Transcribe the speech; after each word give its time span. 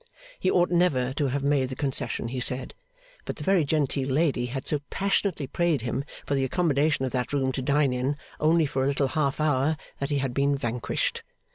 He 0.39 0.49
ought 0.49 0.71
never 0.71 1.13
to 1.13 1.27
have 1.27 1.43
made 1.43 1.69
the 1.69 1.75
concession, 1.75 2.29
he 2.29 2.39
said, 2.39 2.73
but 3.23 3.35
the 3.35 3.43
very 3.43 3.63
genteel 3.63 4.09
lady 4.09 4.47
had 4.47 4.67
so 4.67 4.79
passionately 4.89 5.45
prayed 5.45 5.81
him 5.83 6.05
for 6.25 6.33
the 6.33 6.43
accommodation 6.43 7.05
of 7.05 7.11
that 7.11 7.33
room 7.33 7.51
to 7.51 7.61
dine 7.61 7.93
in, 7.93 8.17
only 8.39 8.65
for 8.65 8.83
a 8.83 8.87
little 8.87 9.09
half 9.09 9.39
hour, 9.39 9.77
that 9.99 10.09
he 10.09 10.17
had 10.17 10.33
been 10.33 10.55
vanquished. 10.57 11.21